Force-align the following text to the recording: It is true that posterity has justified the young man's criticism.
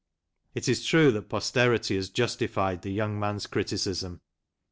It 0.55 0.67
is 0.67 0.83
true 0.83 1.11
that 1.11 1.29
posterity 1.29 1.95
has 1.95 2.09
justified 2.09 2.81
the 2.81 2.89
young 2.91 3.19
man's 3.19 3.45
criticism. 3.45 4.21